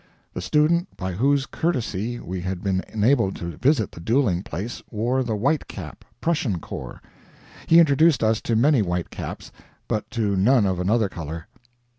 [0.33, 5.21] The student by whose courtesy we had been enabled to visit the dueling place, wore
[5.21, 7.03] the white cap Prussian Corps.
[7.67, 9.51] He introduced us to many white caps,
[9.87, 11.45] but to none of another color.